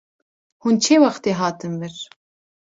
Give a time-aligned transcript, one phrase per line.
[0.61, 1.95] Hûn çê wextê hatin vir?